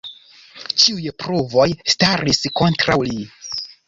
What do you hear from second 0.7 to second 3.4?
Ĉiuj pruvoj staris kontraŭ li.